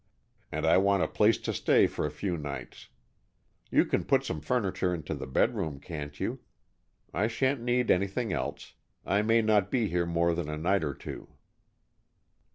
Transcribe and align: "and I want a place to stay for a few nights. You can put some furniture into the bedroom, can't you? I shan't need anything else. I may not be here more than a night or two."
"and 0.51 0.65
I 0.65 0.77
want 0.77 1.03
a 1.03 1.07
place 1.07 1.37
to 1.37 1.53
stay 1.53 1.85
for 1.85 2.07
a 2.07 2.09
few 2.09 2.35
nights. 2.35 2.89
You 3.69 3.85
can 3.85 4.03
put 4.03 4.23
some 4.25 4.41
furniture 4.41 4.95
into 4.95 5.13
the 5.13 5.27
bedroom, 5.27 5.79
can't 5.79 6.19
you? 6.19 6.39
I 7.13 7.27
shan't 7.27 7.61
need 7.61 7.91
anything 7.91 8.33
else. 8.33 8.73
I 9.05 9.21
may 9.21 9.43
not 9.43 9.69
be 9.69 9.89
here 9.89 10.07
more 10.07 10.33
than 10.33 10.49
a 10.49 10.57
night 10.57 10.83
or 10.83 10.95
two." 10.95 11.27